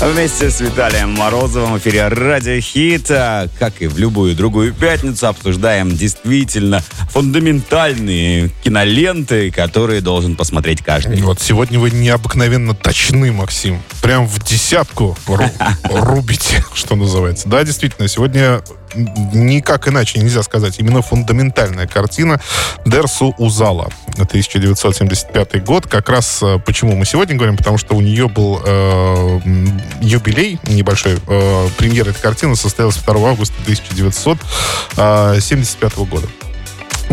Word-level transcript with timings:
Вместе 0.00 0.50
с 0.50 0.60
Виталием 0.60 1.12
Морозовым 1.12 1.74
в 1.74 1.78
эфире 1.78 2.08
Радио 2.08 2.60
Хит, 2.60 3.10
а, 3.10 3.46
как 3.58 3.80
и 3.80 3.86
в 3.86 3.96
любую 3.96 4.34
другую 4.34 4.74
пятницу, 4.74 5.28
обсуждаем 5.28 5.96
действительно 5.96 6.82
фундаментальные 7.10 8.50
киноленты, 8.62 9.50
которые 9.50 10.00
должен 10.00 10.36
посмотреть 10.36 10.82
каждый. 10.82 11.22
Вот 11.22 11.40
сегодня 11.40 11.78
вы 11.78 11.90
необыкновенно 11.90 12.74
точны, 12.74 13.32
Максим. 13.32 13.80
Прям 14.02 14.26
в 14.26 14.42
десятку 14.44 15.16
ру- 15.26 15.50
рубите, 15.90 16.64
что 16.74 16.96
называется. 16.96 17.48
Да, 17.48 17.62
действительно, 17.64 18.08
сегодня 18.08 18.62
никак 18.94 19.88
иначе 19.88 20.20
нельзя 20.20 20.42
сказать. 20.42 20.78
Именно 20.78 21.02
фундаментальная 21.02 21.86
картина 21.86 22.40
Дерсу 22.84 23.34
Узала. 23.38 23.90
1975 24.14 25.64
год. 25.64 25.86
Как 25.86 26.08
раз 26.08 26.40
э, 26.42 26.58
почему 26.64 26.94
мы 26.94 27.04
сегодня 27.04 27.34
говорим, 27.34 27.56
потому 27.56 27.78
что 27.78 27.96
у 27.96 28.00
нее 28.00 28.28
был 28.28 28.60
э, 28.64 29.40
юбилей 30.00 30.58
небольшой. 30.64 31.20
Э, 31.26 31.68
премьера 31.76 32.10
этой 32.10 32.20
картины 32.20 32.56
состоялась 32.56 32.96
2 32.96 33.30
августа 33.30 33.54
1975 33.62 35.96
года. 36.08 36.26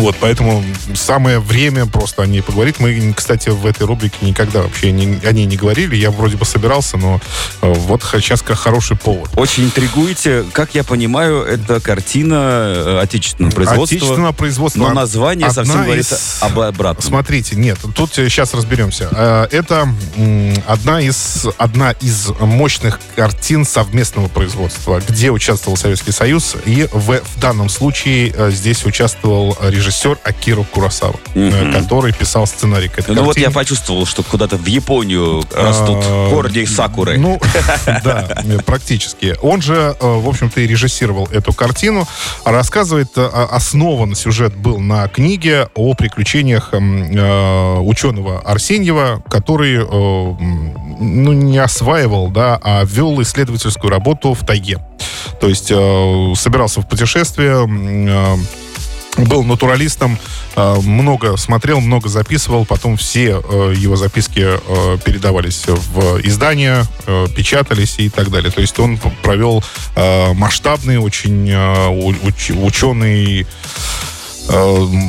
Вот, 0.00 0.16
поэтому 0.20 0.64
самое 0.94 1.38
время 1.40 1.86
просто 1.86 2.22
о 2.22 2.26
ней 2.26 2.42
поговорить. 2.42 2.76
Мы, 2.80 3.12
кстати, 3.16 3.48
в 3.50 3.66
этой 3.66 3.86
рубрике 3.86 4.16
никогда 4.22 4.62
вообще 4.62 4.90
не- 4.92 5.18
о 5.26 5.32
ней 5.32 5.44
не 5.46 5.56
говорили. 5.56 5.96
Я 5.96 6.10
вроде 6.10 6.36
бы 6.36 6.44
собирался, 6.44 6.96
но 6.96 7.20
э, 7.62 7.72
вот 7.72 8.02
сейчас 8.02 8.42
как 8.42 8.58
хороший 8.58 8.96
повод. 8.96 9.30
Очень 9.36 9.64
интригуете. 9.64 10.44
Как 10.52 10.74
я 10.74 10.84
понимаю, 10.84 11.42
это 11.44 11.80
картина 11.80 12.34
э, 12.34 13.00
отечественного 13.02 13.52
производства. 13.52 13.96
Отечественного 13.96 14.32
производства. 14.32 14.78
Но 14.80 14.90
название 14.92 15.50
совсем 15.50 15.72
Одна 15.72 15.84
говорит 15.84 16.06
из- 16.12 16.38
об 16.40 16.58
обратном. 16.60 17.02
Смотрите, 17.06 17.56
нет, 17.56 17.78
тут 17.94 18.12
сейчас 18.14 18.54
разберемся. 18.54 19.08
Э, 19.12 19.46
Это 19.50 19.88
м, 20.16 20.54
одна 20.66 21.00
из, 21.00 21.46
одна 21.58 21.92
из 21.92 22.28
мощных 22.40 23.00
картин 23.16 23.64
совместного 23.64 24.28
производства, 24.28 25.00
где 25.08 25.30
участвовал 25.30 25.76
Советский 25.76 26.12
Союз, 26.12 26.54
и 26.64 26.88
в, 26.92 27.20
в 27.20 27.40
данном 27.40 27.68
случае 27.68 28.34
здесь 28.50 28.84
участвовал 28.84 29.56
режиссер 29.88 30.18
Акиро 30.24 30.62
Курасава, 30.64 31.14
э, 31.34 31.48
Мгм. 31.48 31.72
который 31.72 32.12
писал 32.12 32.46
сценарий 32.46 32.88
к 32.88 32.98
этой 32.98 33.14
Ну 33.14 33.22
вот 33.22 33.34
картине. 33.34 33.46
я 33.46 33.50
почувствовал, 33.50 34.06
что 34.06 34.22
куда-то 34.22 34.56
в 34.56 34.66
Японию 34.66 35.42
растут 35.54 35.98
А, 36.04 36.30
корни 36.30 36.64
сакуры. 36.64 37.18
Ну, 37.18 37.40
да, 38.04 38.28
практически. 38.66 39.34
Он 39.42 39.62
же, 39.62 39.96
э, 39.98 40.06
в 40.06 40.28
общем-то, 40.28 40.60
и 40.60 40.66
режиссировал 40.66 41.26
эту 41.32 41.52
картину. 41.52 42.06
Рассказывает, 42.44 43.08
э, 43.16 43.24
основан 43.50 44.14
сюжет 44.14 44.54
был 44.56 44.78
на 44.78 45.08
книге 45.08 45.68
о 45.74 45.94
приключениях 45.94 46.70
э, 46.72 47.78
ученого 47.80 48.40
Арсеньева, 48.40 49.22
который, 49.30 49.76
э, 49.76 49.86
ну, 49.86 51.32
не 51.32 51.58
осваивал, 51.58 52.28
да, 52.28 52.58
а 52.62 52.84
вел 52.84 53.20
исследовательскую 53.22 53.90
работу 53.90 54.34
в 54.34 54.44
тайге. 54.44 54.78
То 55.40 55.48
есть 55.48 55.70
э, 55.70 56.32
собирался 56.36 56.80
в 56.82 56.88
путешествие, 56.88 57.66
э, 57.66 58.36
был 59.26 59.44
натуралистом, 59.44 60.18
э, 60.56 60.74
много 60.82 61.36
смотрел, 61.36 61.80
много 61.80 62.08
записывал, 62.08 62.64
потом 62.64 62.96
все 62.96 63.40
э, 63.42 63.74
его 63.76 63.96
записки 63.96 64.44
э, 64.46 64.98
передавались 65.04 65.64
в 65.66 66.20
издания, 66.26 66.84
печатались 67.36 67.96
и 67.98 68.08
так 68.08 68.30
далее. 68.30 68.50
То 68.50 68.60
есть 68.60 68.78
он 68.78 68.98
провел 69.22 69.62
масштабный, 70.34 70.98
очень 70.98 71.50
у- 71.52 72.12
уч- 72.12 72.64
ученый 72.64 73.46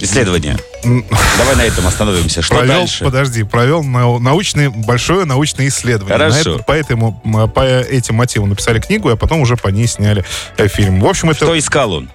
Исследование. 0.00 0.56
м, 0.82 1.04
Давай 1.38 1.54
на 1.56 1.62
этом 1.62 1.86
остановимся. 1.86 2.42
Что 2.42 2.56
провел, 2.56 2.80
дальше? 2.80 3.04
подожди, 3.04 3.42
провел 3.44 3.84
нау- 3.84 4.18
научное, 4.18 4.70
большое 4.70 5.24
научное 5.24 5.68
исследование. 5.68 6.18
На 6.18 6.30
Хорошо. 6.32 6.54
это- 6.56 6.64
поэтому 6.66 7.20
м, 7.24 7.48
по 7.48 7.60
этим 7.60 8.16
мотивам 8.16 8.48
написали 8.48 8.80
книгу, 8.80 9.08
а 9.08 9.16
потом 9.16 9.40
уже 9.40 9.56
по 9.56 9.68
ней 9.68 9.86
сняли 9.86 10.24
фильм. 10.58 11.00
В 11.00 11.06
общем, 11.06 11.30
это... 11.30 11.44
Что 11.44 11.56
искал 11.58 11.92
он? 11.92 12.10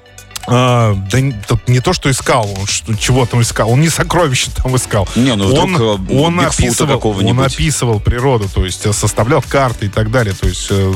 А, 0.47 0.95
да 1.11 1.19
тут 1.47 1.67
не 1.67 1.79
то, 1.79 1.93
что 1.93 2.09
искал, 2.11 2.49
он 2.57 2.67
что, 2.67 2.95
чего 2.95 3.25
там 3.25 3.41
искал, 3.41 3.69
он 3.71 3.81
не 3.81 3.89
сокровища 3.89 4.51
там 4.51 4.75
искал. 4.75 5.07
Не, 5.15 5.35
ну 5.35 5.53
он, 5.53 5.75
э, 5.75 5.97
он, 6.19 6.39
описывал, 6.39 7.01
он 7.03 7.39
описывал 7.39 7.99
природу, 7.99 8.47
то 8.53 8.65
есть 8.65 8.85
э, 8.85 8.93
составлял 8.93 9.41
карты 9.41 9.87
и 9.87 9.89
так 9.89 10.11
далее, 10.11 10.35
то 10.35 10.47
есть 10.47 10.67
э, 10.69 10.93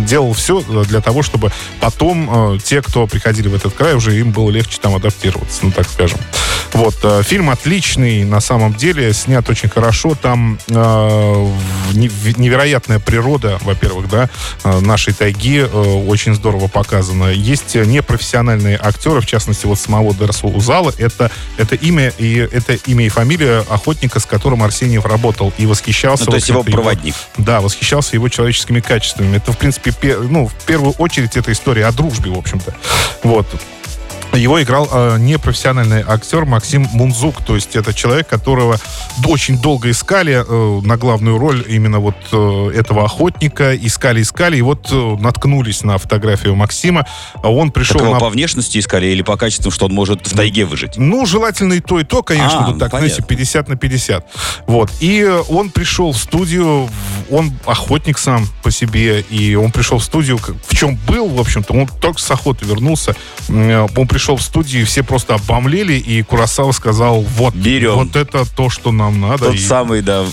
делал 0.00 0.32
все 0.34 0.60
для 0.60 1.00
того, 1.00 1.22
чтобы 1.22 1.52
потом 1.80 2.58
те, 2.60 2.82
кто 2.82 3.06
приходили 3.06 3.48
в 3.48 3.54
этот 3.54 3.74
край, 3.74 3.94
уже 3.94 4.18
им 4.18 4.30
было 4.30 4.50
легче 4.50 4.78
там 4.80 4.94
адаптироваться, 4.94 5.60
ну 5.62 5.72
так 5.72 5.88
скажем. 5.88 6.18
Вот, 6.76 6.94
э, 7.02 7.22
фильм 7.22 7.50
отличный 7.50 8.24
на 8.24 8.40
самом 8.40 8.74
деле, 8.74 9.12
снят 9.12 9.48
очень 9.48 9.68
хорошо, 9.68 10.14
там 10.14 10.58
э, 10.68 10.72
невероятная 11.94 12.98
природа, 12.98 13.58
во-первых, 13.62 14.08
да, 14.08 14.28
э, 14.64 14.80
нашей 14.80 15.14
тайги 15.14 15.58
э, 15.60 15.66
очень 15.66 16.34
здорово 16.34 16.68
показана. 16.68 17.30
Есть 17.32 17.76
э, 17.76 17.84
непрофессиональные 17.84 18.78
актеры, 18.80 19.20
в 19.20 19.26
частности, 19.26 19.66
вот 19.66 19.78
самого 19.78 20.14
Дерсу 20.14 20.48
Узала, 20.48 20.92
это, 20.98 21.30
это 21.56 21.74
имя 21.76 22.12
и 22.18 22.36
это 22.36 22.74
имя 22.74 23.06
и 23.06 23.08
фамилия 23.08 23.64
охотника, 23.70 24.20
с 24.20 24.26
которым 24.26 24.62
Арсеньев 24.62 25.04
работал 25.06 25.52
и 25.58 25.66
восхищался. 25.66 26.24
Ну, 26.26 26.30
то 26.32 26.36
есть 26.36 26.48
его 26.48 26.62
проводник. 26.62 27.14
да, 27.38 27.60
восхищался 27.60 28.16
его 28.16 28.28
человеческими 28.28 28.80
качествами. 28.80 29.36
Это, 29.36 29.52
в 29.52 29.58
принципе, 29.58 29.92
пе- 29.92 30.18
ну, 30.18 30.48
в 30.48 30.64
первую 30.66 30.92
очередь, 30.92 31.36
это 31.36 31.52
история 31.52 31.86
о 31.86 31.92
дружбе, 31.92 32.30
в 32.30 32.38
общем-то. 32.38 32.74
Вот. 33.22 33.46
Его 34.32 34.62
играл 34.62 34.86
э, 34.92 35.16
непрофессиональный 35.18 36.02
актер 36.06 36.44
Максим 36.44 36.86
Мунзук, 36.92 37.42
то 37.42 37.54
есть 37.54 37.74
это 37.74 37.94
человек, 37.94 38.28
которого 38.28 38.78
очень 39.26 39.58
долго 39.58 39.90
искали 39.90 40.44
э, 40.46 40.80
на 40.84 40.98
главную 40.98 41.38
роль 41.38 41.64
именно 41.66 42.00
вот 42.00 42.16
э, 42.32 42.70
этого 42.74 43.04
охотника, 43.06 43.74
искали, 43.74 44.20
искали, 44.20 44.58
и 44.58 44.62
вот 44.62 44.88
э, 44.92 45.16
наткнулись 45.20 45.82
на 45.84 45.96
фотографию 45.96 46.54
Максима. 46.54 47.06
А 47.42 47.50
Он 47.50 47.70
пришел 47.70 47.98
Так 47.98 48.10
на 48.12 48.18
по 48.18 48.28
внешности 48.28 48.76
искали 48.78 49.06
или 49.06 49.22
по 49.22 49.38
качеству, 49.38 49.70
что 49.70 49.86
он 49.86 49.94
может 49.94 50.26
в 50.26 50.36
тайге 50.36 50.66
выжить? 50.66 50.98
ну, 50.98 51.24
желательно 51.24 51.72
и 51.72 51.80
то, 51.80 51.98
и 51.98 52.04
то, 52.04 52.22
конечно, 52.22 52.66
А, 52.66 52.70
тут 52.70 52.78
так, 52.78 52.90
понятно. 52.90 53.08
знаете, 53.08 53.22
50 53.26 53.68
на 53.68 53.76
50. 53.76 54.26
Вот. 54.66 54.90
И 55.00 55.20
э, 55.22 55.40
он 55.48 55.70
пришел 55.70 56.12
в 56.12 56.18
студию, 56.18 56.86
в- 56.86 56.90
он 57.30 57.52
охотник 57.66 58.18
сам 58.18 58.46
по 58.62 58.70
себе, 58.70 59.20
и 59.20 59.54
он 59.54 59.72
пришел 59.72 59.98
в 59.98 60.04
студию, 60.04 60.38
в 60.38 60.74
чем 60.74 60.96
был, 61.06 61.28
в 61.28 61.40
общем-то, 61.40 61.72
он 61.72 61.86
только 61.88 62.20
с 62.20 62.30
охоты 62.30 62.64
вернулся, 62.64 63.14
э, 63.48 63.86
он 63.96 64.08
пришел 64.08 64.36
в 64.36 64.42
студию, 64.42 64.82
и 64.82 64.84
все 64.84 65.02
просто 65.02 65.34
обомлели, 65.34 65.94
и 65.94 66.22
Курасава 66.22 66.72
сказал, 66.72 67.20
вот, 67.22 67.54
Берем. 67.54 67.94
вот 67.94 68.16
это 68.16 68.44
то, 68.44 68.70
что 68.70 68.92
нам 68.92 69.20
надо. 69.20 69.46
Тот 69.46 69.54
И- 69.54 69.58
самый, 69.58 70.02
да, 70.02 70.24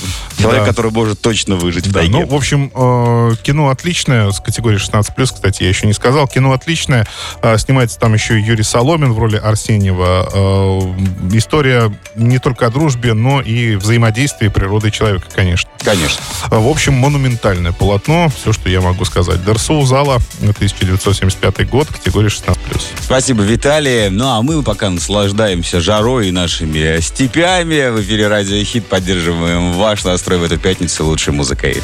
человек, 0.43 0.63
Да. 0.63 0.69
который 0.69 0.91
может 0.91 1.21
точно 1.21 1.55
выжить 1.55 1.87
в 1.87 1.91
да, 1.91 1.99
тайге. 2.01 2.13
ну, 2.19 2.25
в 2.27 2.33
общем, 2.35 2.71
э, 2.73 3.31
кино 3.43 3.69
отличное, 3.69 4.31
с 4.31 4.39
категории 4.39 4.77
16+, 4.77 5.33
кстати, 5.33 5.63
я 5.63 5.69
еще 5.69 5.87
не 5.87 5.93
сказал. 5.93 6.27
Кино 6.27 6.51
отличное. 6.53 7.07
Э, 7.41 7.57
снимается 7.57 7.99
там 7.99 8.13
еще 8.13 8.39
Юрий 8.39 8.63
Соломин 8.63 9.13
в 9.13 9.19
роли 9.19 9.37
Арсеньева. 9.37 10.29
Э, 10.33 11.35
история 11.35 11.93
не 12.15 12.39
только 12.39 12.67
о 12.67 12.69
дружбе, 12.69 13.13
но 13.13 13.41
и 13.41 13.75
взаимодействии 13.75 14.47
природы 14.49 14.89
и 14.89 14.91
человека, 14.91 15.25
конечно. 15.33 15.69
Конечно. 15.83 16.21
В 16.49 16.67
общем, 16.67 16.93
монументальное 16.93 17.71
полотно. 17.71 18.29
Все, 18.29 18.53
что 18.53 18.69
я 18.69 18.81
могу 18.81 19.05
сказать. 19.05 19.43
Дерсу 19.45 19.81
Зала, 19.85 20.19
1975 20.41 21.69
год, 21.69 21.87
категория 21.87 22.27
16+. 22.29 22.57
Спасибо, 23.01 23.43
Виталий. 23.43 24.09
Ну, 24.09 24.27
а 24.27 24.41
мы 24.41 24.61
пока 24.63 24.89
наслаждаемся 24.89 25.81
жарой 25.81 26.29
и 26.29 26.31
нашими 26.31 26.99
степями. 27.01 27.89
В 27.89 28.01
эфире 28.01 28.27
Радио 28.27 28.63
Хит 28.63 28.85
поддерживаем 28.87 29.73
ваш 29.73 30.03
настрой 30.03 30.32
в 30.37 30.43
эту 30.43 30.57
пятницу 30.57 31.05
лучшей 31.05 31.33
музыкой. 31.33 31.81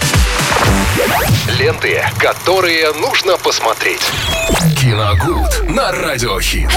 Ленты, 1.57 2.03
которые 2.17 2.91
нужно 2.93 3.37
посмотреть. 3.37 4.01
Киногуд 4.77 5.69
на 5.69 5.91
Радиохит. 5.91 6.69